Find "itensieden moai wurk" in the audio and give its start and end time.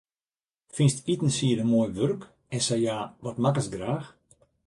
1.13-2.21